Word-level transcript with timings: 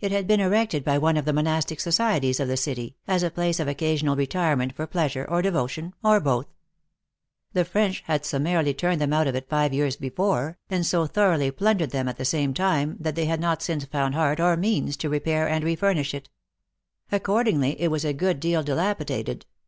It 0.00 0.10
had 0.10 0.26
been 0.26 0.40
erected 0.40 0.82
by 0.82 0.98
one 0.98 1.16
of 1.16 1.26
the 1.26 1.32
monastic 1.32 1.78
societies 1.78 2.40
of 2.40 2.48
the 2.48 2.56
city, 2.56 2.96
as 3.06 3.22
a 3.22 3.30
place 3.30 3.60
of 3.60 3.68
occasional 3.68 4.16
retirement 4.16 4.74
for 4.74 4.84
pleasure, 4.84 5.24
or 5.28 5.42
devotion, 5.42 5.94
or 6.02 6.18
both. 6.18 6.48
The 7.52 7.64
French 7.64 8.00
had 8.08 8.24
sum 8.24 8.42
marily 8.46 8.76
turned 8.76 9.00
them 9.00 9.12
out 9.12 9.28
of 9.28 9.36
it 9.36 9.48
five 9.48 9.72
years 9.72 9.94
before, 9.94 10.58
and 10.70 10.84
so 10.84 11.06
thoroughly 11.06 11.52
plundered 11.52 11.90
them, 11.90 12.08
at 12.08 12.16
the 12.16 12.24
same 12.24 12.52
time, 12.52 12.96
that 12.98 13.14
they 13.14 13.26
had 13.26 13.38
not 13.38 13.62
since 13.62 13.84
found 13.84 14.16
heart 14.16 14.40
or^neans 14.40 14.96
to 14.96 15.08
repair 15.08 15.48
and 15.48 15.62
refurnish 15.62 16.14
it. 16.14 16.28
Accordingly, 17.12 17.80
it 17.80 17.92
was 17.92 18.04
a 18.04 18.12
good 18.12 18.40
deal 18.40 18.64
dilap 18.64 18.98
idated. 18.98 19.44